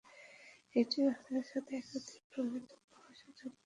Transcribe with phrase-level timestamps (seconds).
[0.75, 3.59] একটি ভাষার সাথে একাধিক প্রমিত উপভাষা যুক্ত থাকতে পারে।